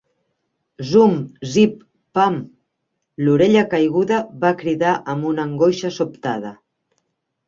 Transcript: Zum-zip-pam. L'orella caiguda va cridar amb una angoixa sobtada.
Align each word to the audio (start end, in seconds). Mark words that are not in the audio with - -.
Zum-zip-pam. 0.91 2.39
L'orella 3.27 3.63
caiguda 3.73 4.19
va 4.45 4.51
cridar 4.63 4.95
amb 5.15 5.29
una 5.33 5.45
angoixa 5.45 5.93
sobtada. 5.99 6.53